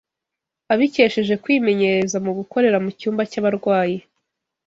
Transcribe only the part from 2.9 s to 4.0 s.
cyumba cy’abarwayi